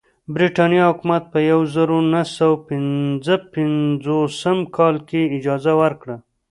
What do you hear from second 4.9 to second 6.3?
کې اجازه ورکړه.